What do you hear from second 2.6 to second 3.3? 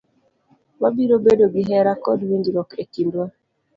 e kindwa.